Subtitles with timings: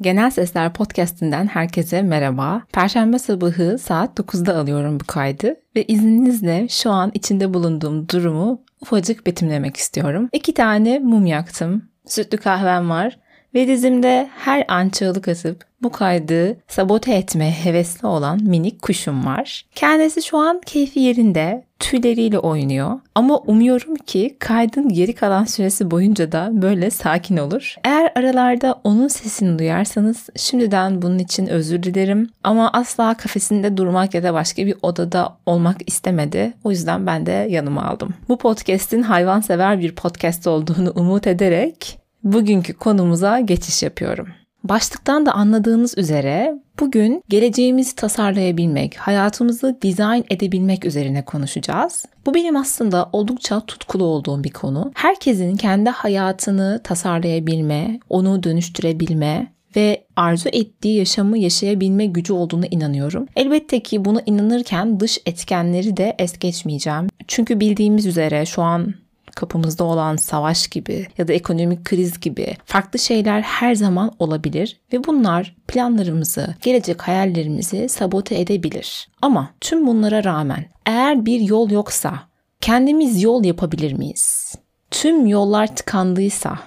[0.00, 2.62] Genel Sesler Podcast'inden herkese merhaba.
[2.72, 9.26] Perşembe sabahı saat 9'da alıyorum bu kaydı ve izninizle şu an içinde bulunduğum durumu ufacık
[9.26, 10.28] betimlemek istiyorum.
[10.32, 11.88] İki tane mum yaktım.
[12.06, 13.18] Sütlü kahvem var
[13.58, 19.66] ve dizimde her an çığlık atıp bu kaydı sabote etme hevesli olan minik kuşum var.
[19.74, 23.00] Kendisi şu an keyfi yerinde, tüyleriyle oynuyor.
[23.14, 27.74] Ama umuyorum ki kaydın geri kalan süresi boyunca da böyle sakin olur.
[27.84, 32.30] Eğer aralarda onun sesini duyarsanız şimdiden bunun için özür dilerim.
[32.44, 36.52] Ama asla kafesinde durmak ya da başka bir odada olmak istemedi.
[36.64, 38.14] O yüzden ben de yanıma aldım.
[38.28, 44.28] Bu podcast'in hayvansever bir podcast olduğunu umut ederek bugünkü konumuza geçiş yapıyorum.
[44.64, 52.04] Başlıktan da anladığınız üzere bugün geleceğimizi tasarlayabilmek, hayatımızı dizayn edebilmek üzerine konuşacağız.
[52.26, 54.92] Bu benim aslında oldukça tutkulu olduğum bir konu.
[54.94, 63.26] Herkesin kendi hayatını tasarlayabilme, onu dönüştürebilme ve arzu ettiği yaşamı yaşayabilme gücü olduğunu inanıyorum.
[63.36, 67.06] Elbette ki buna inanırken dış etkenleri de es geçmeyeceğim.
[67.28, 68.94] Çünkü bildiğimiz üzere şu an
[69.38, 75.04] kapımızda olan savaş gibi ya da ekonomik kriz gibi farklı şeyler her zaman olabilir ve
[75.04, 79.08] bunlar planlarımızı, gelecek hayallerimizi sabote edebilir.
[79.22, 82.18] Ama tüm bunlara rağmen eğer bir yol yoksa
[82.60, 84.54] kendimiz yol yapabilir miyiz?
[84.90, 86.58] Tüm yollar tıkandıysa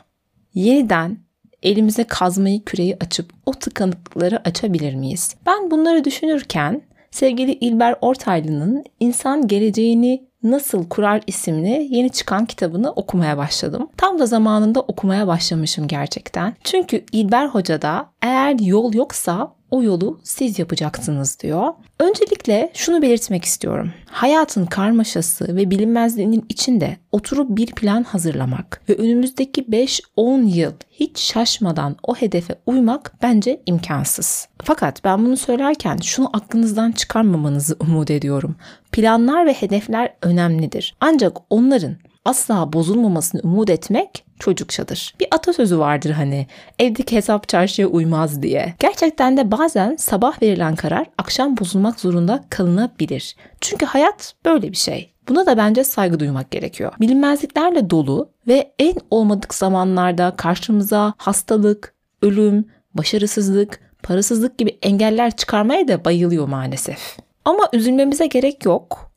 [0.54, 1.18] yeniden
[1.64, 5.36] elimize kazmayı küreği açıp o tıkanıklıkları açabilir miyiz?
[5.46, 13.38] Ben bunları düşünürken sevgili İlber Ortaylı'nın insan geleceğini Nasıl Kurar isimli yeni çıkan kitabını okumaya
[13.38, 13.90] başladım.
[13.98, 16.56] Tam da zamanında okumaya başlamışım gerçekten.
[16.64, 21.74] Çünkü İlber Hoca da eğer yol yoksa o yolu siz yapacaksınız diyor.
[22.00, 23.92] Öncelikle şunu belirtmek istiyorum.
[24.06, 31.96] Hayatın karmaşası ve bilinmezliğinin içinde oturup bir plan hazırlamak ve önümüzdeki 5-10 yıl hiç şaşmadan
[32.04, 34.48] o hedefe uymak bence imkansız.
[34.64, 38.56] Fakat ben bunu söylerken şunu aklınızdan çıkarmamanızı umut ediyorum.
[38.92, 40.96] Planlar ve hedefler önemlidir.
[41.00, 41.96] Ancak onların
[42.26, 45.16] asla bozulmamasını umut etmek çocukçadır.
[45.20, 46.48] Bir atasözü vardır hani
[46.80, 48.74] evdeki hesap çarşıya uymaz diye.
[48.80, 53.36] Gerçekten de bazen sabah verilen karar akşam bozulmak zorunda kalınabilir.
[53.62, 55.14] Çünkü hayat böyle bir şey.
[55.30, 56.94] Buna da bence saygı duymak gerekiyor.
[57.00, 66.06] Bilinmezliklerle dolu ve en olmadık zamanlarda karşımıza hastalık, ölüm, başarısızlık, parasızlık gibi engeller çıkarmaya da
[66.06, 67.18] bayılıyor maalesef.
[67.46, 69.11] Ama üzülmemize gerek yok.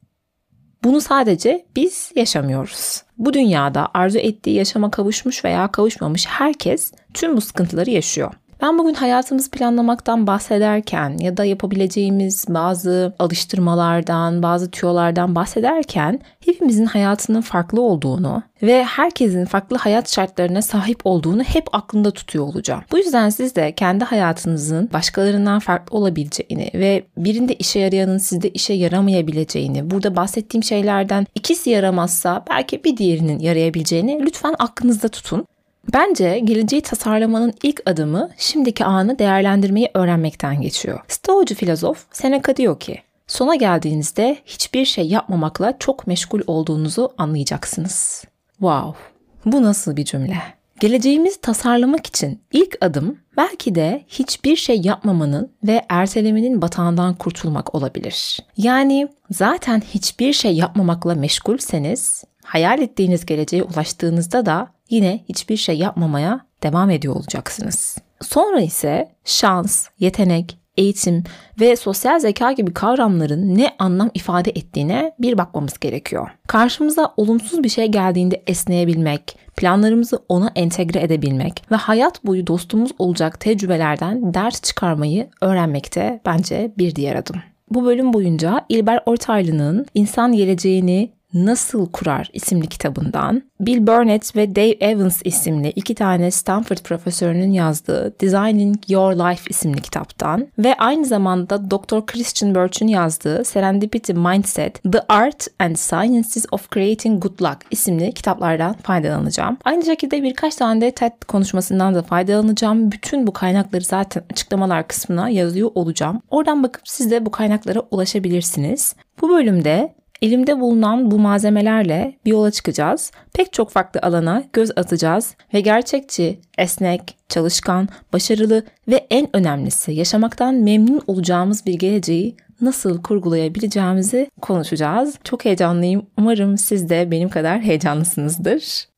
[0.85, 3.03] Bunu sadece biz yaşamıyoruz.
[3.19, 8.35] Bu dünyada arzu ettiği yaşama kavuşmuş veya kavuşmamış herkes tüm bu sıkıntıları yaşıyor.
[8.65, 17.41] Ben bugün hayatımızı planlamaktan bahsederken ya da yapabileceğimiz bazı alıştırmalardan, bazı tüyolardan bahsederken hepimizin hayatının
[17.41, 22.83] farklı olduğunu ve herkesin farklı hayat şartlarına sahip olduğunu hep aklında tutuyor olacağım.
[22.93, 28.73] Bu yüzden siz de kendi hayatınızın başkalarından farklı olabileceğini ve birinde işe yarayanın sizde işe
[28.73, 35.47] yaramayabileceğini, burada bahsettiğim şeylerden ikisi yaramazsa belki bir diğerinin yarayabileceğini lütfen aklınızda tutun.
[35.93, 41.01] Bence geleceği tasarlamanın ilk adımı şimdiki anı değerlendirmeyi öğrenmekten geçiyor.
[41.09, 48.25] Stoacı filozof Seneca diyor ki, sona geldiğinizde hiçbir şey yapmamakla çok meşgul olduğunuzu anlayacaksınız.
[48.53, 48.99] Wow,
[49.45, 50.37] bu nasıl bir cümle?
[50.81, 58.41] Geleceğimizi tasarlamak için ilk adım belki de hiçbir şey yapmamanın ve ertelemenin batağından kurtulmak olabilir.
[58.57, 66.41] Yani zaten hiçbir şey yapmamakla meşgulseniz hayal ettiğiniz geleceğe ulaştığınızda da yine hiçbir şey yapmamaya
[66.63, 67.99] devam ediyor olacaksınız.
[68.21, 71.25] Sonra ise şans, yetenek, eğitim
[71.61, 76.31] ve sosyal zeka gibi kavramların ne anlam ifade ettiğine bir bakmamız gerekiyor.
[76.47, 83.41] Karşımıza olumsuz bir şey geldiğinde esneyebilmek, planlarımızı ona entegre edebilmek ve hayat boyu dostumuz olacak
[83.41, 87.37] tecrübelerden ders çıkarmayı öğrenmekte bence bir diğer adım.
[87.71, 94.77] Bu bölüm boyunca İlber Ortaylı'nın insan geleceğini Nasıl Kurar isimli kitabından, Bill Burnett ve Dave
[94.81, 101.71] Evans isimli iki tane Stanford profesörünün yazdığı Designing Your Life isimli kitaptan ve aynı zamanda
[101.71, 102.07] Dr.
[102.07, 108.75] Christian Birch'ün yazdığı Serendipity Mindset, The Art and Sciences of Creating Good Luck isimli kitaplardan
[108.83, 109.57] faydalanacağım.
[109.65, 112.93] Aynı şekilde birkaç tane de TED konuşmasından da faydalanacağım.
[112.93, 116.23] Bütün bu kaynakları zaten açıklamalar kısmına yazıyor olacağım.
[116.31, 118.95] Oradan bakıp siz de bu kaynaklara ulaşabilirsiniz.
[119.21, 123.11] Bu bölümde Elimde bulunan bu malzemelerle bir yola çıkacağız.
[123.33, 130.55] Pek çok farklı alana göz atacağız ve gerçekçi, esnek, çalışkan, başarılı ve en önemlisi yaşamaktan
[130.55, 135.19] memnun olacağımız bir geleceği nasıl kurgulayabileceğimizi konuşacağız.
[135.25, 136.07] Çok heyecanlıyım.
[136.19, 138.94] Umarım siz de benim kadar heyecanlısınızdır.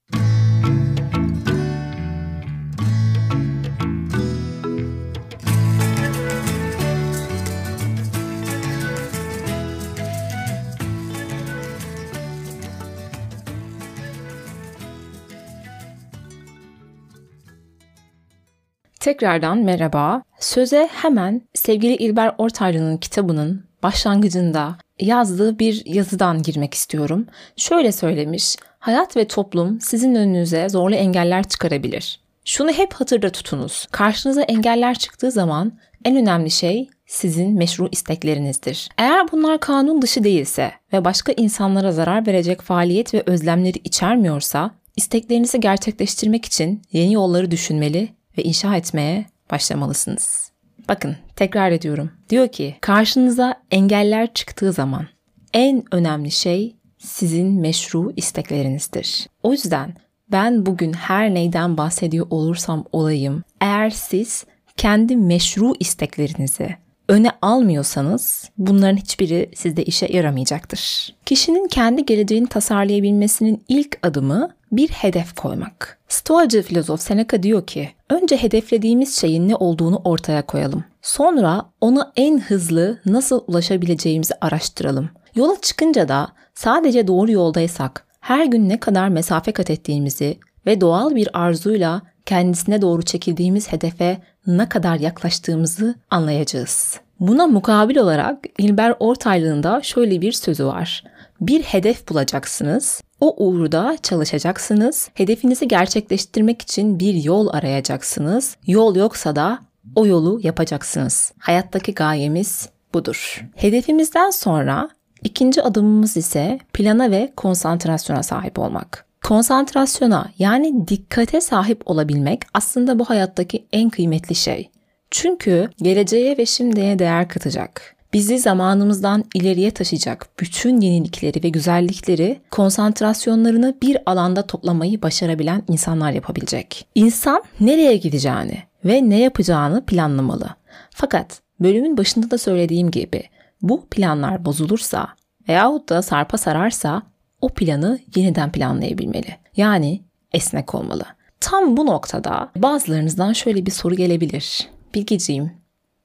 [19.07, 20.23] Tekrardan merhaba.
[20.41, 27.27] Söze hemen sevgili İlber Ortaylı'nın kitabının başlangıcında yazdığı bir yazıdan girmek istiyorum.
[27.57, 32.21] Şöyle söylemiş, hayat ve toplum sizin önünüze zorlu engeller çıkarabilir.
[32.45, 33.87] Şunu hep hatırda tutunuz.
[33.91, 35.73] Karşınıza engeller çıktığı zaman
[36.05, 38.89] en önemli şey sizin meşru isteklerinizdir.
[38.99, 45.61] Eğer bunlar kanun dışı değilse ve başka insanlara zarar verecek faaliyet ve özlemleri içermiyorsa, isteklerinizi
[45.61, 50.51] gerçekleştirmek için yeni yolları düşünmeli ve inşa etmeye başlamalısınız.
[50.89, 52.11] Bakın tekrar ediyorum.
[52.31, 55.07] Diyor ki karşınıza engeller çıktığı zaman
[55.53, 59.27] en önemli şey sizin meşru isteklerinizdir.
[59.43, 59.95] O yüzden
[60.33, 64.45] ben bugün her neyden bahsediyor olursam olayım eğer siz
[64.77, 66.77] kendi meşru isteklerinizi
[67.09, 71.15] öne almıyorsanız bunların hiçbiri sizde işe yaramayacaktır.
[71.27, 75.99] Kişinin kendi geleceğini tasarlayabilmesinin ilk adımı bir hedef koymak.
[76.09, 80.85] Stoacı filozof Seneca diyor ki, önce hedeflediğimiz şeyin ne olduğunu ortaya koyalım.
[81.03, 85.11] Sonra ona en hızlı nasıl ulaşabileceğimizi araştıralım.
[85.35, 91.15] Yola çıkınca da sadece doğru yoldaysak, her gün ne kadar mesafe kat ettiğimizi ve doğal
[91.15, 97.01] bir arzuyla kendisine doğru çekildiğimiz hedefe ne kadar yaklaştığımızı anlayacağız.
[97.21, 101.05] Buna mukabil olarak İlber Ortaylı'nın da şöyle bir sözü var.
[101.41, 109.59] Bir hedef bulacaksınız, o uğurda çalışacaksınız, hedefinizi gerçekleştirmek için bir yol arayacaksınız, yol yoksa da
[109.95, 111.33] o yolu yapacaksınız.
[111.39, 113.45] Hayattaki gayemiz budur.
[113.55, 114.89] Hedefimizden sonra
[115.23, 119.07] ikinci adımımız ise plana ve konsantrasyona sahip olmak.
[119.25, 124.71] Konsantrasyona yani dikkate sahip olabilmek aslında bu hayattaki en kıymetli şey.
[125.11, 127.96] Çünkü geleceğe ve şimdiye değer katacak.
[128.17, 136.87] Bizi zamanımızdan ileriye taşıyacak bütün yenilikleri ve güzellikleri konsantrasyonlarını bir alanda toplamayı başarabilen insanlar yapabilecek.
[136.95, 140.49] İnsan nereye gideceğini ve ne yapacağını planlamalı.
[140.91, 143.23] Fakat bölümün başında da söylediğim gibi
[143.63, 145.09] bu planlar bozulursa
[145.49, 147.03] veyahut da sarpa sararsa
[147.41, 149.37] o planı yeniden planlayabilmeli.
[149.57, 150.03] Yani
[150.33, 151.05] esnek olmalı.
[151.41, 154.69] Tam bu noktada bazılarınızdan şöyle bir soru gelebilir.
[154.95, 155.53] Bilgiciğim,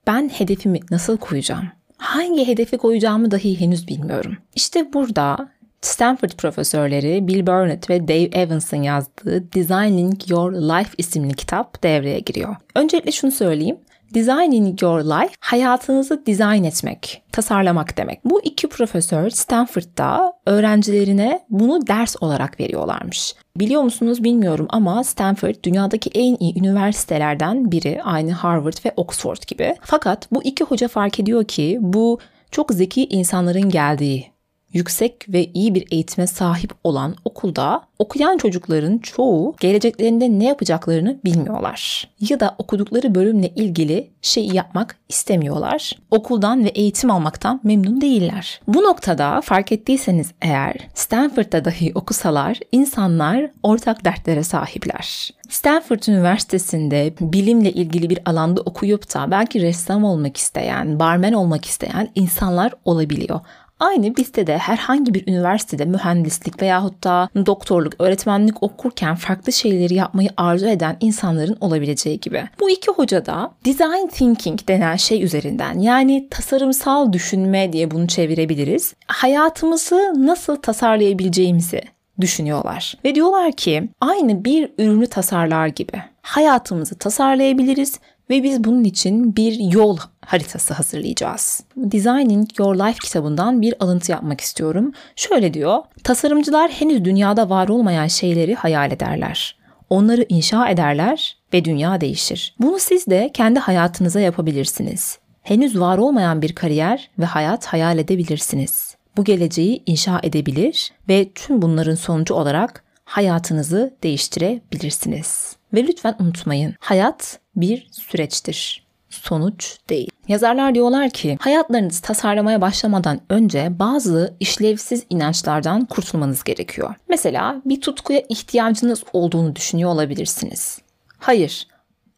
[0.08, 1.81] ben hedefimi nasıl koyacağım?
[2.02, 4.38] Hangi hedefi koyacağımı dahi henüz bilmiyorum.
[4.56, 5.50] İşte burada
[5.82, 12.56] Stanford profesörleri Bill Burnett ve Dave Evans'ın yazdığı Designing Your Life isimli kitap devreye giriyor.
[12.76, 13.78] Öncelikle şunu söyleyeyim.
[14.14, 18.26] Designing Your Life hayatınızı dizayn etmek, tasarlamak demek.
[18.26, 23.36] Bu iki profesör Stanford'da öğrencilerine bunu ders olarak veriyorlarmış.
[23.58, 29.76] Biliyor musunuz bilmiyorum ama Stanford dünyadaki en iyi üniversitelerden biri aynı Harvard ve Oxford gibi.
[29.82, 32.20] Fakat bu iki hoca fark ediyor ki bu
[32.52, 34.32] çok zeki insanların geldiği
[34.74, 42.10] yüksek ve iyi bir eğitime sahip olan okulda okuyan çocukların çoğu geleceklerinde ne yapacaklarını bilmiyorlar.
[42.20, 45.98] Ya da okudukları bölümle ilgili şeyi yapmak istemiyorlar.
[46.12, 48.62] Okuldan ve eğitim almaktan memnun değiller.
[48.68, 55.32] Bu noktada fark ettiyseniz eğer Stanford'da dahi okusalar insanlar ortak dertlere sahipler.
[55.50, 62.10] Stanford Üniversitesi'nde bilimle ilgili bir alanda okuyup da belki ressam olmak isteyen, barmen olmak isteyen
[62.16, 63.40] insanlar olabiliyor.
[63.82, 70.30] Aynı bizde de herhangi bir üniversitede mühendislik veyahut da doktorluk, öğretmenlik okurken farklı şeyleri yapmayı
[70.38, 72.44] arzu eden insanların olabileceği gibi.
[72.60, 78.94] Bu iki hoca da design thinking denen şey üzerinden yani tasarımsal düşünme diye bunu çevirebiliriz.
[79.08, 81.82] Hayatımızı nasıl tasarlayabileceğimizi
[82.22, 82.98] düşünüyorlar.
[83.06, 88.00] Ve diyorlar ki aynı bir ürünü tasarlar gibi hayatımızı tasarlayabiliriz
[88.32, 91.64] ve biz bunun için bir yol haritası hazırlayacağız.
[91.76, 94.94] Designing Your Life kitabından bir alıntı yapmak istiyorum.
[95.16, 99.58] Şöyle diyor, tasarımcılar henüz dünyada var olmayan şeyleri hayal ederler.
[99.90, 102.56] Onları inşa ederler ve dünya değişir.
[102.60, 105.20] Bunu siz de kendi hayatınıza yapabilirsiniz.
[105.42, 108.96] Henüz var olmayan bir kariyer ve hayat hayal edebilirsiniz.
[109.18, 115.56] Bu geleceği inşa edebilir ve tüm bunların sonucu olarak hayatınızı değiştirebilirsiniz.
[115.74, 118.86] Ve lütfen unutmayın, hayat bir süreçtir.
[119.10, 120.10] sonuç değil.
[120.28, 126.96] Yazarlar diyorlar ki hayatlarınızı tasarlamaya başlamadan önce bazı işlevsiz inançlardan kurtulmanız gerekiyor.
[127.10, 130.80] Mesela bir tutkuya ihtiyacınız olduğunu düşünüyor olabilirsiniz.
[131.18, 131.68] Hayır,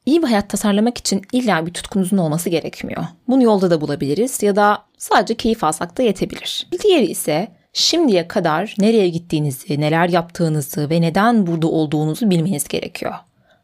[0.06, 3.04] İyi bir hayat tasarlamak için illa bir tutkunuzun olması gerekmiyor.
[3.28, 6.68] Bunu yolda da bulabiliriz ya da sadece keyif alsak da yetebilir.
[6.84, 13.14] Diğeri ise şimdiye kadar nereye gittiğinizi, neler yaptığınızı ve neden burada olduğunuzu bilmeniz gerekiyor.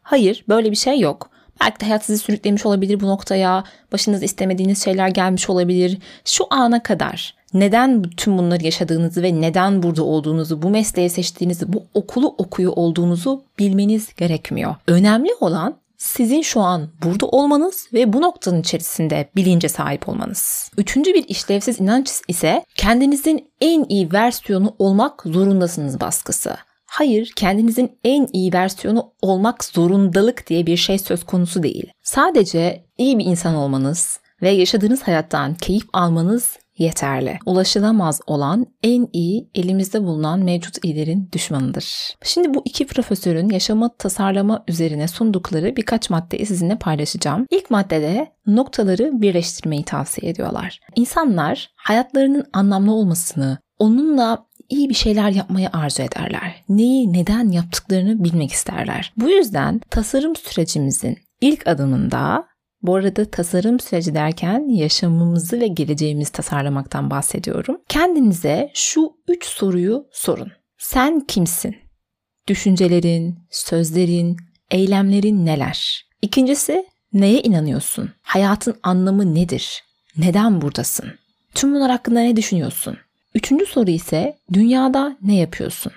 [0.09, 1.29] Hayır, böyle bir şey yok.
[1.61, 5.97] Belki de hayat sizi sürüklemiş olabilir bu noktaya, başınız istemediğiniz şeyler gelmiş olabilir.
[6.25, 11.83] Şu ana kadar neden tüm bunları yaşadığınızı ve neden burada olduğunuzu, bu mesleği seçtiğinizi, bu
[11.93, 14.75] okulu okuyor olduğunuzu bilmeniz gerekmiyor.
[14.87, 20.71] Önemli olan sizin şu an burada olmanız ve bu noktanın içerisinde bilince sahip olmanız.
[20.77, 26.55] Üçüncü bir işlevsiz inanç ise kendinizin en iyi versiyonu olmak zorundasınız baskısı.
[26.89, 31.91] Hayır, kendinizin en iyi versiyonu olmak zorundalık diye bir şey söz konusu değil.
[32.03, 37.39] Sadece iyi bir insan olmanız ve yaşadığınız hayattan keyif almanız yeterli.
[37.45, 42.15] Ulaşılamaz olan en iyi elimizde bulunan mevcut iyilerin düşmanıdır.
[42.23, 47.45] Şimdi bu iki profesörün yaşamı tasarlama üzerine sundukları birkaç maddeyi sizinle paylaşacağım.
[47.51, 50.79] İlk maddede noktaları birleştirmeyi tavsiye ediyorlar.
[50.95, 56.63] İnsanlar hayatlarının anlamlı olmasını, onunla iyi bir şeyler yapmayı arzu ederler.
[56.69, 59.13] Neyi neden yaptıklarını bilmek isterler.
[59.17, 62.45] Bu yüzden tasarım sürecimizin ilk adımında
[62.81, 67.77] bu arada tasarım süreci derken yaşamımızı ve geleceğimizi tasarlamaktan bahsediyorum.
[67.89, 70.51] Kendinize şu üç soruyu sorun.
[70.77, 71.75] Sen kimsin?
[72.47, 74.37] Düşüncelerin, sözlerin,
[74.71, 76.05] eylemlerin neler?
[76.21, 78.11] İkincisi neye inanıyorsun?
[78.21, 79.83] Hayatın anlamı nedir?
[80.17, 81.11] Neden buradasın?
[81.55, 82.97] Tüm bunlar hakkında ne düşünüyorsun?
[83.35, 85.91] Üçüncü soru ise dünyada ne yapıyorsun?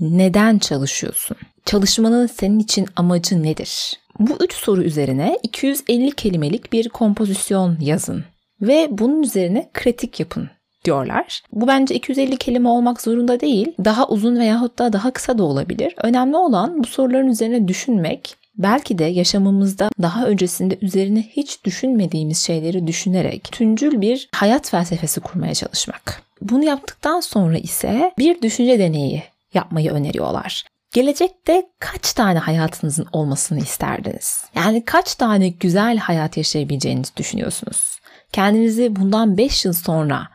[0.00, 1.36] Neden çalışıyorsun?
[1.64, 4.00] Çalışmanın senin için amacı nedir?
[4.18, 8.24] Bu üç soru üzerine 250 kelimelik bir kompozisyon yazın
[8.60, 10.50] ve bunun üzerine kritik yapın
[10.84, 11.42] diyorlar.
[11.52, 13.72] Bu bence 250 kelime olmak zorunda değil.
[13.84, 15.94] Daha uzun veyahut da daha kısa da olabilir.
[16.02, 22.86] Önemli olan bu soruların üzerine düşünmek Belki de yaşamımızda daha öncesinde üzerine hiç düşünmediğimiz şeyleri
[22.86, 26.22] düşünerek tüncül bir hayat felsefesi kurmaya çalışmak.
[26.40, 29.22] Bunu yaptıktan sonra ise bir düşünce deneyi
[29.54, 30.64] yapmayı öneriyorlar.
[30.92, 34.44] Gelecekte kaç tane hayatınızın olmasını isterdiniz?
[34.54, 38.00] Yani kaç tane güzel hayat yaşayabileceğinizi düşünüyorsunuz?
[38.32, 40.28] Kendinizi bundan 5 yıl sonra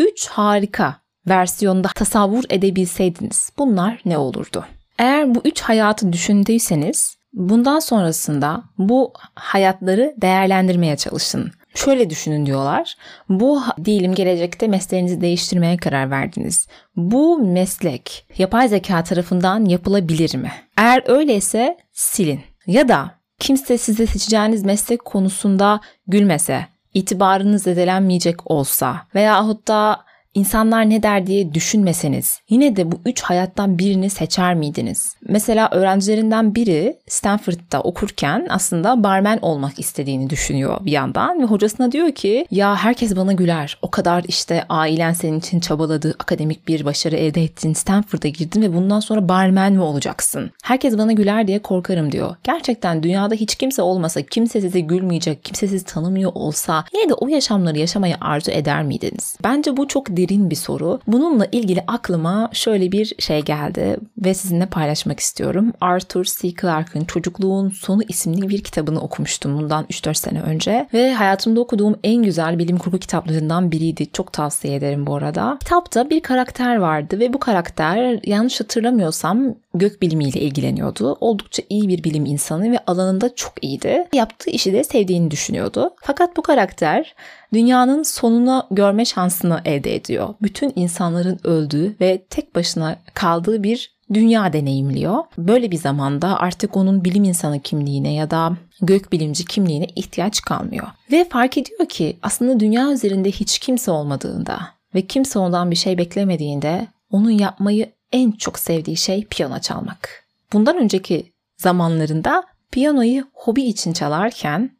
[0.00, 0.96] 3 harika
[1.28, 4.64] versiyonda tasavvur edebilseydiniz bunlar ne olurdu?
[4.98, 11.52] Eğer bu 3 hayatı düşündüyseniz bundan sonrasında bu hayatları değerlendirmeye çalışın.
[11.74, 12.96] Şöyle düşünün diyorlar.
[13.28, 16.66] Bu diyelim gelecekte mesleğinizi değiştirmeye karar verdiniz.
[16.96, 20.52] Bu meslek yapay zeka tarafından yapılabilir mi?
[20.76, 22.40] Eğer öyleyse silin.
[22.66, 31.02] Ya da kimse size seçeceğiniz meslek konusunda gülmese, itibarınız zedelenmeyecek olsa veyahut da İnsanlar ne
[31.02, 35.14] der diye düşünmeseniz yine de bu üç hayattan birini seçer miydiniz?
[35.28, 42.12] Mesela öğrencilerinden biri Stanford'da okurken aslında barmen olmak istediğini düşünüyor bir yandan ve hocasına diyor
[42.12, 43.78] ki ya herkes bana güler.
[43.82, 48.74] O kadar işte ailen senin için çabaladı, akademik bir başarı elde ettin, Stanford'a girdin ve
[48.74, 50.50] bundan sonra barmen mi olacaksın?
[50.64, 52.36] Herkes bana güler diye korkarım diyor.
[52.44, 57.28] Gerçekten dünyada hiç kimse olmasa, kimse size gülmeyecek, kimse sizi tanımıyor olsa yine de o
[57.28, 59.36] yaşamları yaşamayı arzu eder miydiniz?
[59.44, 61.00] Bence bu çok derin bir soru.
[61.06, 65.72] Bununla ilgili aklıma şöyle bir şey geldi ve sizinle paylaşmak istiyorum.
[65.80, 66.54] Arthur C.
[66.60, 72.22] Clarke'ın Çocukluğun Sonu isimli bir kitabını okumuştum bundan 3-4 sene önce ve hayatımda okuduğum en
[72.22, 74.12] güzel bilim kurgu kitaplarından biriydi.
[74.12, 75.56] Çok tavsiye ederim bu arada.
[75.60, 81.16] Kitapta bir karakter vardı ve bu karakter yanlış hatırlamıyorsam gök bilimiyle ilgileniyordu.
[81.20, 84.08] Oldukça iyi bir bilim insanı ve alanında çok iyiydi.
[84.14, 85.90] Yaptığı işi de sevdiğini düşünüyordu.
[86.02, 87.14] Fakat bu karakter
[87.52, 90.34] dünyanın sonunu görme şansını elde ediyor.
[90.42, 95.24] Bütün insanların öldüğü ve tek başına kaldığı bir dünya deneyimliyor.
[95.38, 100.86] Böyle bir zamanda artık onun bilim insanı kimliğine ya da gök bilimci kimliğine ihtiyaç kalmıyor.
[101.12, 104.60] Ve fark ediyor ki aslında dünya üzerinde hiç kimse olmadığında
[104.94, 110.24] ve kimse ondan bir şey beklemediğinde onun yapmayı en çok sevdiği şey piyano çalmak.
[110.52, 114.76] Bundan önceki zamanlarında piyanoyu hobi için çalarken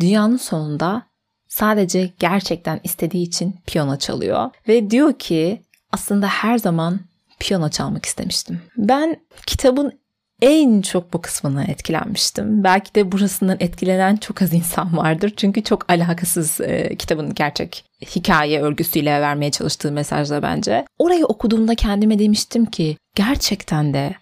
[0.00, 1.02] dünyanın sonunda
[1.48, 5.62] sadece gerçekten istediği için piyano çalıyor ve diyor ki
[5.92, 7.00] aslında her zaman
[7.38, 8.62] piyano çalmak istemiştim.
[8.76, 9.99] Ben kitabın
[10.42, 12.64] en çok bu kısmına etkilenmiştim.
[12.64, 15.32] Belki de burasından etkilenen çok az insan vardır.
[15.36, 17.84] Çünkü çok alakasız e, kitabın gerçek
[18.16, 20.84] hikaye örgüsüyle vermeye çalıştığı mesajla bence.
[20.98, 24.14] Orayı okuduğumda kendime demiştim ki gerçekten de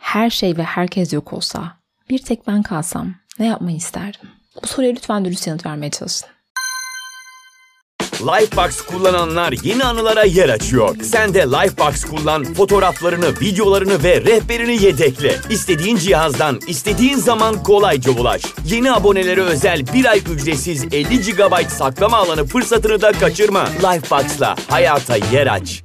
[0.00, 1.72] her şey ve herkes yok olsa
[2.10, 4.28] bir tek ben kalsam ne yapmayı isterdim?
[4.62, 6.28] Bu soruya lütfen dürüst yanıt vermeye çalışın.
[8.20, 10.96] Lifebox kullananlar yeni anılara yer açıyor.
[11.02, 15.36] Sen de Lifebox kullan, fotoğraflarını, videolarını ve rehberini yedekle.
[15.50, 18.42] İstediğin cihazdan, istediğin zaman kolayca ulaş.
[18.66, 23.66] Yeni abonelere özel bir ay ücretsiz 50 GB saklama alanı fırsatını da kaçırma.
[23.66, 25.82] Lifebox'la hayata yer aç.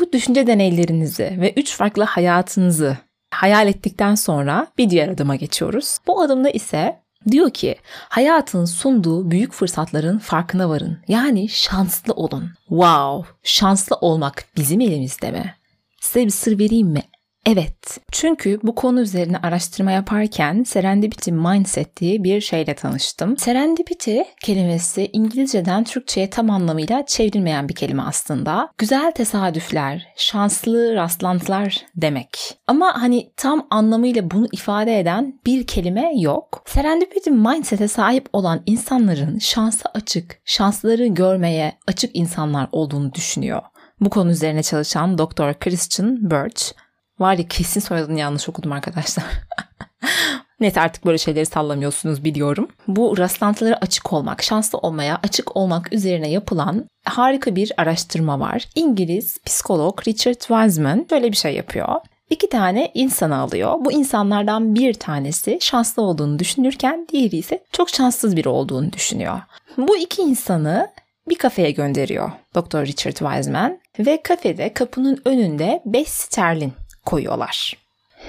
[0.00, 2.96] Bu düşünce deneylerinizi ve üç farklı hayatınızı
[3.34, 5.98] hayal ettikten sonra bir diğer adıma geçiyoruz.
[6.06, 7.76] Bu adımda ise diyor ki
[8.08, 10.98] hayatın sunduğu büyük fırsatların farkına varın.
[11.08, 12.50] Yani şanslı olun.
[12.68, 15.54] Wow, şanslı olmak bizim elimizde mi?
[16.00, 17.02] Size bir sır vereyim mi?
[17.46, 17.98] Evet.
[18.12, 23.36] Çünkü bu konu üzerine araştırma yaparken serendipity mindset diye bir şeyle tanıştım.
[23.36, 28.68] Serendipity kelimesi İngilizceden Türkçe'ye tam anlamıyla çevrilmeyen bir kelime aslında.
[28.78, 32.58] Güzel tesadüfler, şanslı rastlantılar demek.
[32.66, 36.62] Ama hani tam anlamıyla bunu ifade eden bir kelime yok.
[36.66, 43.62] Serendipity mindset'e sahip olan insanların şansa açık, şansları görmeye açık insanlar olduğunu düşünüyor.
[44.00, 45.54] Bu konu üzerine çalışan Dr.
[45.60, 46.72] Christian Birch
[47.18, 49.24] Var ya kesin soyadını yanlış okudum arkadaşlar.
[50.60, 52.68] Neyse artık böyle şeyleri sallamıyorsunuz biliyorum.
[52.88, 58.68] Bu rastlantılara açık olmak, şanslı olmaya açık olmak üzerine yapılan harika bir araştırma var.
[58.74, 61.88] İngiliz psikolog Richard Wiseman şöyle bir şey yapıyor.
[62.30, 63.74] İki tane insan alıyor.
[63.80, 69.40] Bu insanlardan bir tanesi şanslı olduğunu düşünürken diğeri ise çok şanssız biri olduğunu düşünüyor.
[69.76, 70.88] Bu iki insanı
[71.28, 72.86] bir kafeye gönderiyor Dr.
[72.86, 76.72] Richard Wiseman ve kafede kapının önünde 5 sterlin
[77.06, 77.76] koyuyorlar.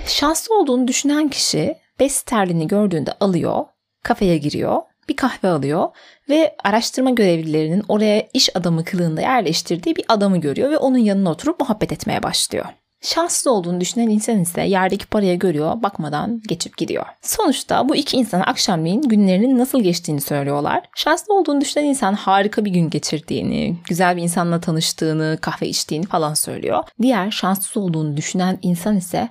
[0.05, 3.65] Şanslı olduğunu düşünen kişi 5 sterlini gördüğünde alıyor,
[4.03, 5.89] kafeye giriyor, bir kahve alıyor
[6.29, 11.59] ve araştırma görevlilerinin oraya iş adamı kılığında yerleştirdiği bir adamı görüyor ve onun yanına oturup
[11.59, 12.65] muhabbet etmeye başlıyor.
[13.07, 17.05] Şanssız olduğunu düşünen insan ise yerdeki paraya görüyor, bakmadan geçip gidiyor.
[17.21, 20.83] Sonuçta bu iki insan akşamleyin günlerinin nasıl geçtiğini söylüyorlar.
[20.95, 26.33] Şanslı olduğunu düşünen insan harika bir gün geçirdiğini, güzel bir insanla tanıştığını, kahve içtiğini falan
[26.33, 26.83] söylüyor.
[27.01, 29.29] Diğer şanssız olduğunu düşünen insan ise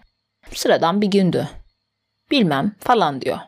[0.55, 1.49] sıradan bir gündü.
[2.31, 3.39] Bilmem falan diyor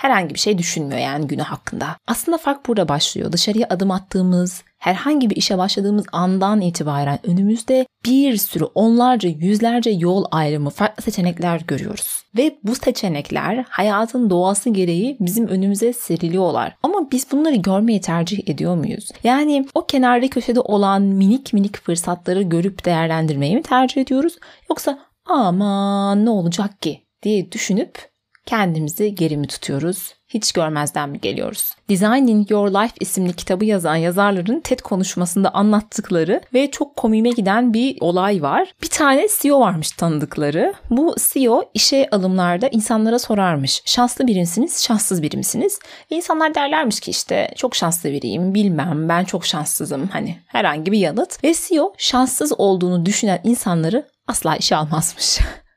[0.00, 1.96] herhangi bir şey düşünmüyor yani günü hakkında.
[2.06, 3.32] Aslında fark burada başlıyor.
[3.32, 10.24] Dışarıya adım attığımız, herhangi bir işe başladığımız andan itibaren önümüzde bir sürü onlarca yüzlerce yol
[10.30, 12.22] ayrımı farklı seçenekler görüyoruz.
[12.36, 16.76] Ve bu seçenekler hayatın doğası gereği bizim önümüze seriliyorlar.
[16.82, 19.08] Ama biz bunları görmeyi tercih ediyor muyuz?
[19.24, 24.38] Yani o kenarda köşede olan minik minik fırsatları görüp değerlendirmeyi mi tercih ediyoruz?
[24.70, 28.10] Yoksa aman ne olacak ki diye düşünüp
[28.46, 30.19] kendimizi geri mi tutuyoruz?
[30.34, 31.72] Hiç görmezden mi geliyoruz?
[31.88, 37.96] Designing Your Life isimli kitabı yazan yazarların TED konuşmasında anlattıkları ve çok komiğime giden bir
[38.00, 38.74] olay var.
[38.82, 40.74] Bir tane CEO varmış tanıdıkları.
[40.90, 43.82] Bu CEO işe alımlarda insanlara sorarmış.
[43.84, 45.78] Şanslı biri misiniz, şanssız biri misiniz?
[46.12, 50.08] Ve insanlar derlermiş ki işte çok şanslı biriyim, bilmem ben çok şanssızım.
[50.08, 51.44] Hani herhangi bir yanıt.
[51.44, 55.38] Ve CEO şanssız olduğunu düşünen insanları asla işe almazmış.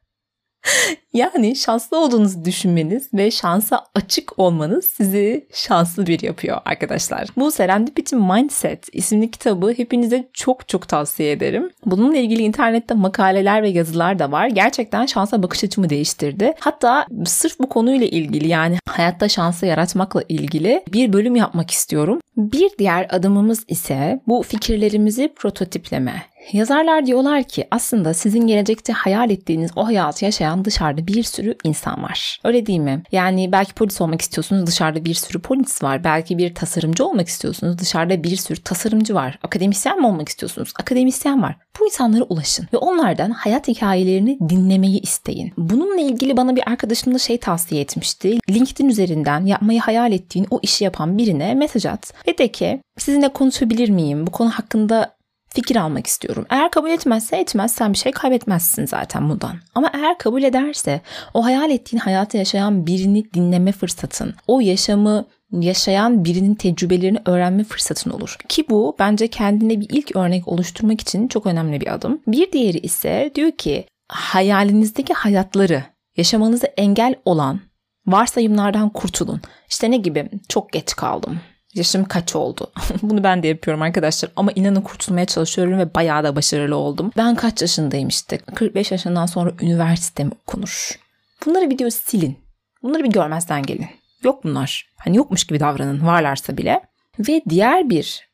[1.14, 7.28] yani şanslı olduğunuzu düşünmeniz ve şansa açık olmanız sizi şanslı bir yapıyor arkadaşlar.
[7.38, 11.70] Bu Serendipity Mindset isimli kitabı hepinize çok çok tavsiye ederim.
[11.86, 14.48] Bununla ilgili internette makaleler ve yazılar da var.
[14.48, 16.54] Gerçekten şansa bakış açımı değiştirdi.
[16.60, 22.20] Hatta sırf bu konuyla ilgili yani hayatta şansı yaratmakla ilgili bir bölüm yapmak istiyorum.
[22.38, 26.33] Bir diğer adımımız ise bu fikirlerimizi prototipleme.
[26.52, 32.04] Yazarlar diyorlar ki aslında sizin gelecekte hayal ettiğiniz o hayatı yaşayan dışarıda bir sürü insan
[32.04, 32.40] var.
[32.44, 33.04] Öyle değil mi?
[33.12, 36.04] Yani belki polis olmak istiyorsunuz dışarıda bir sürü polis var.
[36.04, 39.40] Belki bir tasarımcı olmak istiyorsunuz dışarıda bir sürü tasarımcı var.
[39.44, 40.74] Akademisyen mi olmak istiyorsunuz?
[40.80, 41.56] Akademisyen var.
[41.80, 45.54] Bu insanlara ulaşın ve onlardan hayat hikayelerini dinlemeyi isteyin.
[45.58, 48.38] Bununla ilgili bana bir arkadaşım da şey tavsiye etmişti.
[48.50, 53.30] LinkedIn üzerinden yapmayı hayal ettiğin o işi yapan birine mesaj at ve de ki sizinle
[53.30, 54.28] konuşabilir miyim?
[54.28, 55.13] Bu konu hakkında
[55.54, 56.46] fikir almak istiyorum.
[56.50, 59.56] Eğer kabul etmezse etmez sen bir şey kaybetmezsin zaten bundan.
[59.76, 61.02] Ama eğer kabul ederse
[61.34, 68.12] o hayal ettiğin hayatı yaşayan birini dinleme fırsatın, o yaşamı yaşayan birinin tecrübelerini öğrenme fırsatın
[68.12, 68.38] olur.
[68.50, 72.22] Ki bu bence kendine bir ilk örnek oluşturmak için çok önemli bir adım.
[72.28, 75.84] Bir diğeri ise diyor ki hayalinizdeki hayatları
[76.18, 77.60] yaşamanızı engel olan
[78.08, 79.42] varsayımlardan kurtulun.
[79.70, 80.30] İşte ne gibi?
[80.50, 81.40] Çok geç kaldım
[81.74, 82.72] Yaşım kaç oldu?
[83.02, 87.12] Bunu ben de yapıyorum arkadaşlar ama inanın kurtulmaya çalışıyorum ve bayağı da başarılı oldum.
[87.18, 88.38] Ben kaç yaşındayım işte?
[88.38, 91.00] 45 yaşından sonra üniversite mi okunur?
[91.46, 92.38] Bunları video silin.
[92.84, 93.88] Bunları bir görmezden gelin.
[94.24, 94.90] Yok bunlar.
[94.98, 96.82] Hani yokmuş gibi davranın varlarsa bile.
[97.20, 98.30] Ve diğer bir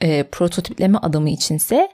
[0.00, 1.88] e, prototipleme adımı içinse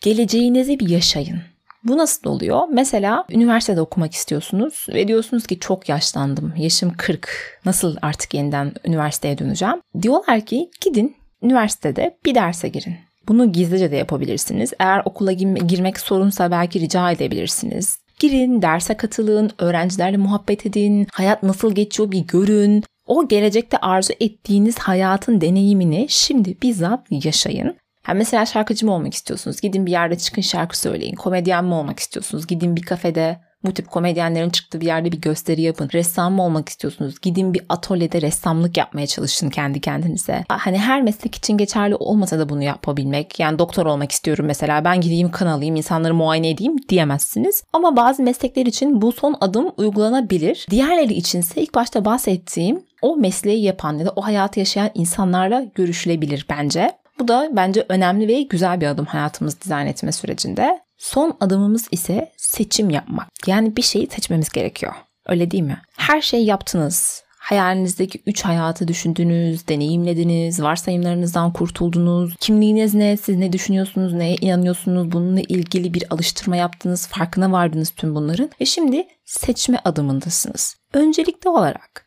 [0.00, 1.42] geleceğinizi bir yaşayın.
[1.84, 2.60] Bu nasıl oluyor?
[2.70, 6.52] Mesela üniversitede okumak istiyorsunuz ve diyorsunuz ki çok yaşlandım.
[6.56, 7.60] Yaşım 40.
[7.64, 9.74] Nasıl artık yeniden üniversiteye döneceğim?
[10.02, 12.96] Diyorlar ki gidin üniversitede bir derse girin.
[13.28, 14.72] Bunu gizlice de yapabilirsiniz.
[14.78, 17.98] Eğer okula girmek sorunsa belki rica edebilirsiniz.
[18.18, 22.84] Girin, derse katılın, öğrencilerle muhabbet edin, hayat nasıl geçiyor bir görün.
[23.06, 27.76] O gelecekte arzu ettiğiniz hayatın deneyimini şimdi bizzat yaşayın.
[28.02, 29.60] Ha mesela şarkıcı mı olmak istiyorsunuz?
[29.60, 31.14] Gidin bir yerde çıkın şarkı söyleyin.
[31.14, 32.46] Komedyen mi olmak istiyorsunuz?
[32.46, 35.90] Gidin bir kafede bu tip komedyenlerin çıktığı bir yerde bir gösteri yapın.
[35.94, 37.20] Ressam mı olmak istiyorsunuz?
[37.22, 40.44] Gidin bir atölyede ressamlık yapmaya çalışın kendi kendinize.
[40.48, 43.40] Hani her meslek için geçerli olmasa da bunu yapabilmek.
[43.40, 44.84] Yani doktor olmak istiyorum mesela.
[44.84, 47.64] Ben gideyim kan alayım, insanları muayene edeyim diyemezsiniz.
[47.72, 50.66] Ama bazı meslekler için bu son adım uygulanabilir.
[50.70, 56.46] Diğerleri içinse ilk başta bahsettiğim o mesleği yapan ya da o hayatı yaşayan insanlarla görüşülebilir
[56.50, 56.92] bence.
[57.18, 60.80] Bu da bence önemli ve güzel bir adım hayatımızı dizayn etme sürecinde.
[60.98, 63.28] Son adımımız ise seçim yapmak.
[63.46, 64.92] Yani bir şeyi seçmemiz gerekiyor.
[65.26, 65.82] Öyle değil mi?
[65.96, 67.22] Her şeyi yaptınız.
[67.38, 72.36] Hayalinizdeki üç hayatı düşündünüz, deneyimlediniz, varsayımlarınızdan kurtuldunuz.
[72.40, 78.14] Kimliğiniz ne, siz ne düşünüyorsunuz, neye inanıyorsunuz, bununla ilgili bir alıştırma yaptınız, farkına vardınız tüm
[78.14, 78.50] bunların.
[78.60, 80.76] Ve şimdi seçme adımındasınız.
[80.94, 82.06] Öncelikli olarak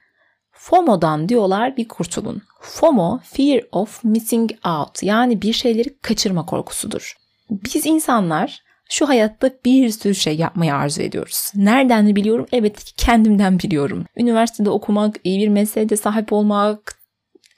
[0.66, 2.42] FOMO'dan diyorlar bir kurtulun.
[2.62, 7.14] FOMO, Fear of Missing Out yani bir şeyleri kaçırma korkusudur.
[7.50, 11.52] Biz insanlar şu hayatta bir sürü şey yapmayı arzu ediyoruz.
[11.56, 12.46] Nereden biliyorum?
[12.52, 14.06] Evet ki kendimden biliyorum.
[14.18, 16.96] Üniversitede okumak, iyi bir mesleğe sahip olmak,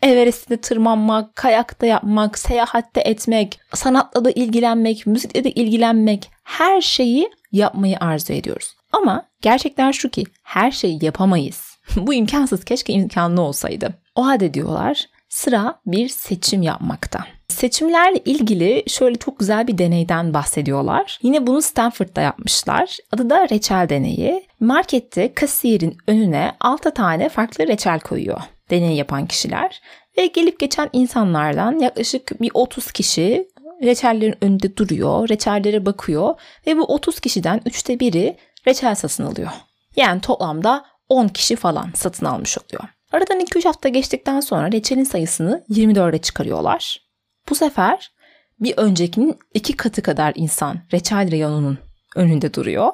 [0.02, 7.98] Everest'te tırmanmak, kayakta yapmak, seyahatte etmek, sanatla da ilgilenmek, müzikle de ilgilenmek her şeyi yapmayı
[8.00, 8.76] arzu ediyoruz.
[8.91, 11.66] Ama gerçekten şu ki her şeyi yapamayız.
[11.95, 13.93] Bu imkansız keşke imkanlı olsaydı.
[14.15, 17.19] O halde diyorlar sıra bir seçim yapmakta.
[17.47, 21.19] Seçimlerle ilgili şöyle çok güzel bir deneyden bahsediyorlar.
[21.21, 22.97] Yine bunu Stanford'da yapmışlar.
[23.12, 24.47] Adı da reçel deneyi.
[24.60, 29.82] Markette kasiyerin önüne 6 tane farklı reçel koyuyor deney yapan kişiler.
[30.17, 33.47] Ve gelip geçen insanlardan yaklaşık bir 30 kişi
[33.84, 36.36] reçellerin önünde duruyor, reçellere bakıyor
[36.67, 39.50] ve bu 30 kişiden üçte biri reçel satın alıyor.
[39.95, 42.89] Yani toplamda 10 kişi falan satın almış oluyor.
[43.12, 47.02] Aradan 2-3 hafta geçtikten sonra reçelin sayısını 24'e çıkarıyorlar.
[47.50, 48.12] Bu sefer
[48.60, 51.78] bir öncekinin iki katı kadar insan reçel reyonunun
[52.15, 52.91] önünde duruyor.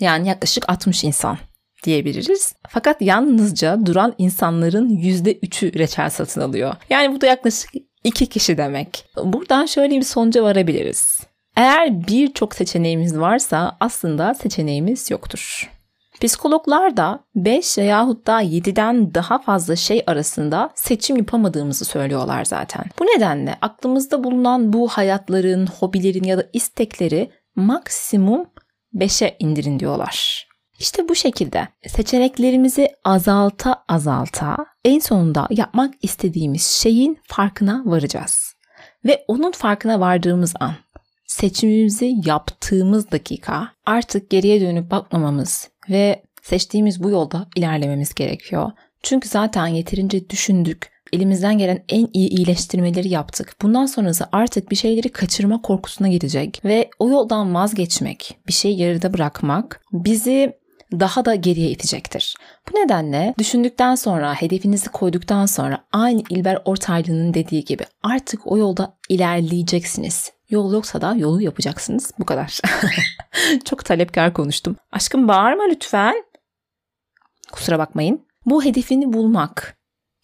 [0.00, 1.38] Yani yaklaşık 60 insan
[1.82, 2.54] diyebiliriz.
[2.68, 6.74] Fakat yalnızca duran insanların %3'ü reçel satın alıyor.
[6.90, 7.70] Yani bu da yaklaşık
[8.04, 9.04] 2 kişi demek.
[9.24, 11.20] Buradan şöyle bir sonuca varabiliriz.
[11.56, 15.70] Eğer birçok seçeneğimiz varsa aslında seçeneğimiz yoktur.
[16.20, 22.84] Psikologlar da 5 yahut da 7'den daha fazla şey arasında seçim yapamadığımızı söylüyorlar zaten.
[22.98, 28.46] Bu nedenle aklımızda bulunan bu hayatların, hobilerin ya da istekleri maksimum
[28.94, 30.46] 5'e indirin diyorlar.
[30.78, 38.54] İşte bu şekilde seçeneklerimizi azalta azalta en sonunda yapmak istediğimiz şeyin farkına varacağız.
[39.04, 40.72] Ve onun farkına vardığımız an
[41.26, 48.72] seçimimizi yaptığımız dakika artık geriye dönüp bakmamamız ve seçtiğimiz bu yolda ilerlememiz gerekiyor.
[49.02, 53.56] Çünkü zaten yeterince düşündük, elimizden gelen en iyi iyileştirmeleri yaptık.
[53.62, 59.14] Bundan sonrası artık bir şeyleri kaçırma korkusuna gidecek ve o yoldan vazgeçmek, bir şey yarıda
[59.14, 60.52] bırakmak bizi
[60.92, 62.36] daha da geriye itecektir.
[62.70, 68.96] Bu nedenle düşündükten sonra, hedefinizi koyduktan sonra aynı İlber Ortaylı'nın dediği gibi artık o yolda
[69.08, 70.35] ilerleyeceksiniz.
[70.50, 72.12] Yol yoksa da yolu yapacaksınız.
[72.18, 72.60] Bu kadar.
[73.64, 74.76] Çok talepkar konuştum.
[74.92, 76.24] Aşkım bağırma lütfen.
[77.52, 78.26] Kusura bakmayın.
[78.46, 79.78] Bu hedefini bulmak,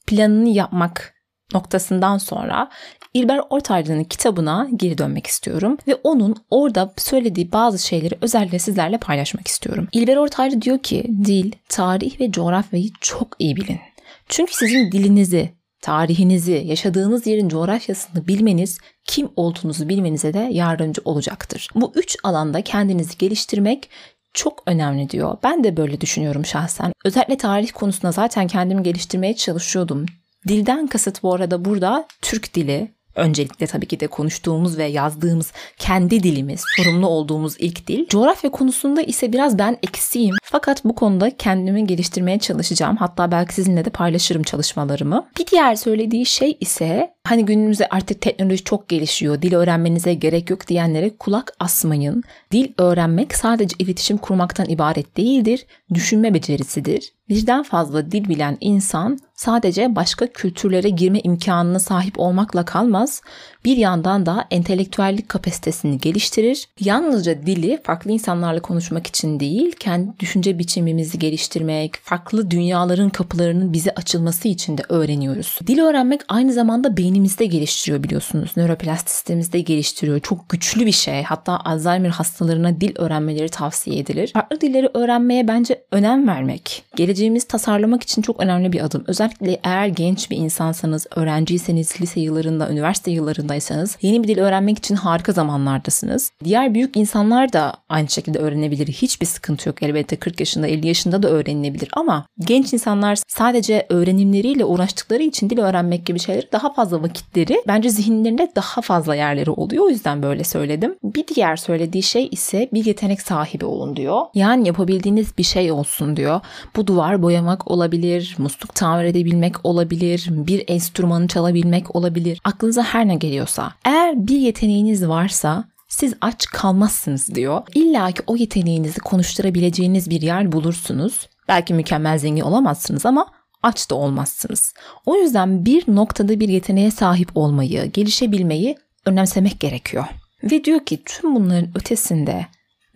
[0.06, 1.14] planını yapmak
[1.54, 2.70] noktasından sonra
[3.14, 9.48] İlber Ortaylı'nın kitabına geri dönmek istiyorum ve onun orada söylediği bazı şeyleri özellikle sizlerle paylaşmak
[9.48, 9.88] istiyorum.
[9.92, 13.80] İlber Ortaylı diyor ki dil, tarih ve coğrafyayı çok iyi bilin.
[14.28, 21.68] Çünkü sizin dilinizi, tarihinizi, yaşadığınız yerin coğrafyasını bilmeniz kim olduğunuzu bilmenize de yardımcı olacaktır.
[21.74, 23.90] Bu üç alanda kendinizi geliştirmek
[24.34, 25.36] çok önemli diyor.
[25.42, 26.92] Ben de böyle düşünüyorum şahsen.
[27.04, 30.06] Özellikle tarih konusunda zaten kendimi geliştirmeye çalışıyordum.
[30.48, 36.22] Dilden kasıt bu arada burada Türk dili, Öncelikle tabii ki de konuştuğumuz ve yazdığımız kendi
[36.22, 38.06] dilimiz, sorumlu olduğumuz ilk dil.
[38.08, 40.34] Coğrafya konusunda ise biraz ben eksiğim.
[40.52, 42.96] Fakat bu konuda kendimi geliştirmeye çalışacağım.
[42.96, 45.26] Hatta belki sizinle de paylaşırım çalışmalarımı.
[45.38, 49.42] Bir diğer söylediği şey ise hani günümüzde artık teknoloji çok gelişiyor.
[49.42, 52.22] Dil öğrenmenize gerek yok diyenlere kulak asmayın.
[52.50, 55.66] Dil öğrenmek sadece iletişim kurmaktan ibaret değildir.
[55.94, 57.12] Düşünme becerisidir.
[57.28, 63.22] Birden fazla dil bilen insan sadece başka kültürlere girme imkanına sahip olmakla kalmaz,
[63.64, 66.68] bir yandan da entelektüellik kapasitesini geliştirir.
[66.80, 73.90] Yalnızca dili farklı insanlarla konuşmak için değil, kendi düşünce biçimimizi geliştirmek, farklı dünyaların kapılarının bize
[73.90, 75.58] açılması için de öğreniyoruz.
[75.66, 78.50] Dil öğrenmek aynı zamanda beynimizde geliştiriyor biliyorsunuz.
[78.56, 80.20] Nöroplastisitemizi de geliştiriyor.
[80.20, 81.22] Çok güçlü bir şey.
[81.22, 84.30] Hatta Alzheimer hastalarına dil öğrenmeleri tavsiye edilir.
[84.32, 89.04] Farklı dilleri öğrenmeye bence önem vermek, geleceğimizi tasarlamak için çok önemli bir adım.
[89.06, 93.10] Özellikle eğer genç bir insansanız, öğrenciyseniz, lise yıllarında, üniversite
[93.52, 96.30] yıllarındaysanız yeni bir dil öğrenmek için harika zamanlardasınız.
[96.44, 98.86] Diğer büyük insanlar da aynı şekilde öğrenebilir.
[98.86, 99.82] Hiçbir sıkıntı yok.
[99.82, 105.58] Elbette 40 yaşında, 50 yaşında da öğrenilebilir ama genç insanlar sadece öğrenimleriyle uğraştıkları için dil
[105.58, 109.84] öğrenmek gibi şeyleri daha fazla vakitleri bence zihinlerinde daha fazla yerleri oluyor.
[109.84, 110.94] O yüzden böyle söyledim.
[111.04, 114.22] Bir diğer söylediği şey ise bir yetenek sahibi olun diyor.
[114.34, 116.40] Yani yapabildiğiniz bir şey olsun diyor.
[116.76, 122.40] Bu duvar boyamak olabilir, musluk tamir edebilmek olabilir, bir enstrümanı çalabilmek olabilir.
[122.44, 123.72] Aklınıza her ne geliyorsa.
[123.84, 127.62] Eğer bir yeteneğiniz varsa siz aç kalmazsınız diyor.
[127.74, 131.28] İlla ki o yeteneğinizi konuşturabileceğiniz bir yer bulursunuz.
[131.48, 133.26] Belki mükemmel zengin olamazsınız ama
[133.62, 134.74] aç da olmazsınız.
[135.06, 138.76] O yüzden bir noktada bir yeteneğe sahip olmayı, gelişebilmeyi
[139.06, 140.04] önemsemek gerekiyor.
[140.42, 142.46] Ve diyor ki tüm bunların ötesinde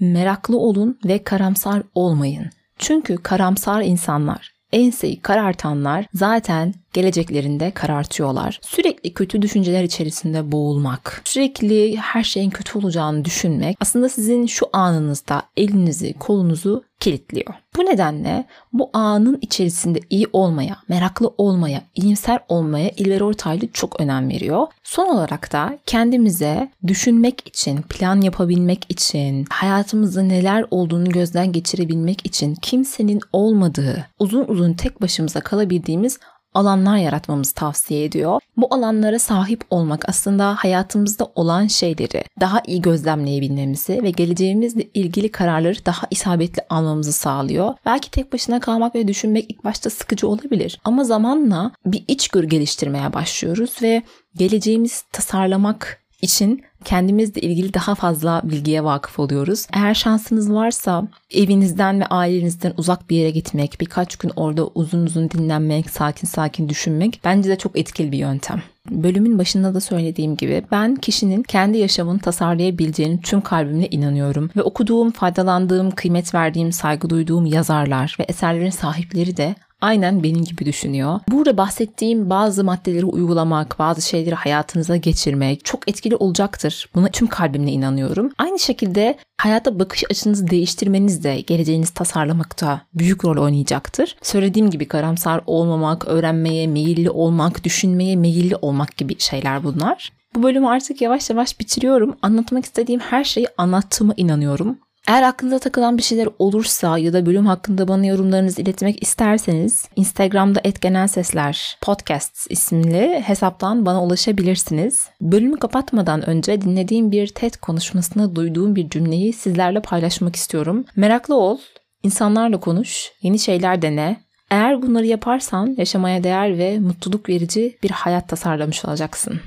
[0.00, 2.50] meraklı olun ve karamsar olmayın.
[2.78, 8.60] Çünkü karamsar insanlar, enseyi karartanlar zaten geleceklerinde karartıyorlar.
[8.62, 15.42] Sürekli kötü düşünceler içerisinde boğulmak, sürekli her şeyin kötü olacağını düşünmek aslında sizin şu anınızda
[15.56, 17.54] elinizi, kolunuzu kilitliyor.
[17.76, 24.30] Bu nedenle bu anın içerisinde iyi olmaya, meraklı olmaya, iyimser olmaya İlber Ortaylı çok önem
[24.30, 24.66] veriyor.
[24.82, 32.54] Son olarak da kendimize düşünmek için, plan yapabilmek için, hayatımızda neler olduğunu gözden geçirebilmek için
[32.54, 36.18] kimsenin olmadığı, uzun uzun tek başımıza kalabildiğimiz
[36.56, 38.40] alanlar yaratmamızı tavsiye ediyor.
[38.56, 45.86] Bu alanlara sahip olmak aslında hayatımızda olan şeyleri daha iyi gözlemleyebilmemizi ve geleceğimizle ilgili kararları
[45.86, 47.74] daha isabetli almamızı sağlıyor.
[47.86, 53.12] Belki tek başına kalmak ve düşünmek ilk başta sıkıcı olabilir ama zamanla bir içgörü geliştirmeye
[53.12, 54.02] başlıyoruz ve
[54.34, 59.66] geleceğimizi tasarlamak için kendimizle ilgili daha fazla bilgiye vakıf oluyoruz.
[59.72, 65.30] Eğer şansınız varsa evinizden ve ailenizden uzak bir yere gitmek, birkaç gün orada uzun uzun
[65.30, 68.62] dinlenmek, sakin sakin düşünmek bence de çok etkili bir yöntem.
[68.90, 75.10] Bölümün başında da söylediğim gibi ben kişinin kendi yaşamını tasarlayabileceğini tüm kalbimle inanıyorum ve okuduğum,
[75.10, 81.20] faydalandığım, kıymet verdiğim, saygı duyduğum yazarlar ve eserlerin sahipleri de aynen benim gibi düşünüyor.
[81.28, 86.88] Burada bahsettiğim bazı maddeleri uygulamak, bazı şeyleri hayatınıza geçirmek çok etkili olacaktır.
[86.94, 88.32] Buna tüm kalbimle inanıyorum.
[88.38, 94.16] Aynı şekilde hayata bakış açınızı değiştirmeniz de geleceğinizi tasarlamakta büyük rol oynayacaktır.
[94.22, 100.12] Söylediğim gibi karamsar olmamak, öğrenmeye meyilli olmak, düşünmeye meyilli olmak gibi şeyler bunlar.
[100.34, 102.16] Bu bölümü artık yavaş yavaş bitiriyorum.
[102.22, 104.78] Anlatmak istediğim her şeyi anlattığıma inanıyorum.
[105.06, 110.60] Eğer aklınıza takılan bir şeyler olursa ya da bölüm hakkında bana yorumlarınızı iletmek isterseniz Instagram'da
[110.80, 115.08] @genelsesler podcast isimli hesaptan bana ulaşabilirsiniz.
[115.20, 120.84] Bölümü kapatmadan önce dinlediğim bir TED konuşmasında duyduğum bir cümleyi sizlerle paylaşmak istiyorum.
[120.96, 121.58] Meraklı ol,
[122.02, 124.20] insanlarla konuş, yeni şeyler dene.
[124.50, 129.40] Eğer bunları yaparsan yaşamaya değer ve mutluluk verici bir hayat tasarlamış olacaksın.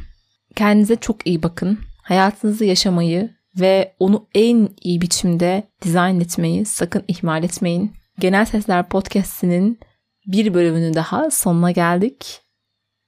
[0.56, 1.80] Kendinize çok iyi bakın.
[2.04, 7.92] Hayatınızı yaşamayı ve onu en iyi biçimde dizayn etmeyi sakın ihmal etmeyin.
[8.20, 9.80] Genel Sesler Podcast'inin
[10.28, 12.42] bir bölümünün daha sonuna geldik.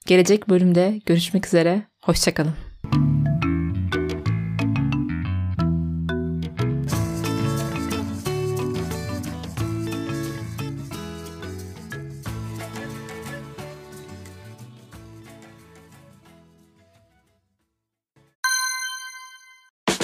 [0.06, 1.82] Gelecek bölümde görüşmek üzere.
[2.04, 2.71] Hoşçakalın.